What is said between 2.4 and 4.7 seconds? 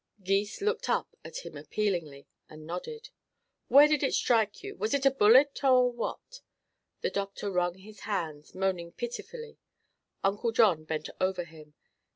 and nodded. "Where did it strike